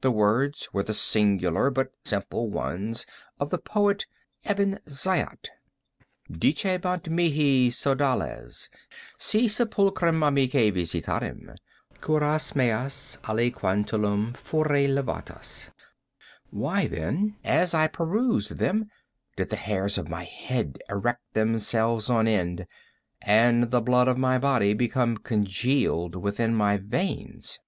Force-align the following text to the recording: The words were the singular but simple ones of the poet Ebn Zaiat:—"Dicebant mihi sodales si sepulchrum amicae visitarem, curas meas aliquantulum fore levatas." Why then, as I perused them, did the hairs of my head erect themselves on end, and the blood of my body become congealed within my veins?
The 0.00 0.12
words 0.12 0.68
were 0.72 0.84
the 0.84 0.94
singular 0.94 1.70
but 1.70 1.90
simple 2.04 2.48
ones 2.48 3.04
of 3.40 3.50
the 3.50 3.58
poet 3.58 4.06
Ebn 4.44 4.78
Zaiat:—"Dicebant 4.86 7.08
mihi 7.10 7.70
sodales 7.70 8.68
si 9.18 9.48
sepulchrum 9.48 10.20
amicae 10.22 10.70
visitarem, 10.72 11.56
curas 12.00 12.54
meas 12.54 13.18
aliquantulum 13.24 14.36
fore 14.36 14.68
levatas." 14.86 15.72
Why 16.50 16.86
then, 16.86 17.34
as 17.42 17.74
I 17.74 17.88
perused 17.88 18.58
them, 18.58 18.88
did 19.34 19.50
the 19.50 19.56
hairs 19.56 19.98
of 19.98 20.08
my 20.08 20.22
head 20.22 20.78
erect 20.88 21.24
themselves 21.34 22.08
on 22.08 22.28
end, 22.28 22.68
and 23.20 23.72
the 23.72 23.80
blood 23.80 24.06
of 24.06 24.16
my 24.16 24.38
body 24.38 24.74
become 24.74 25.16
congealed 25.16 26.14
within 26.14 26.54
my 26.54 26.76
veins? 26.76 27.58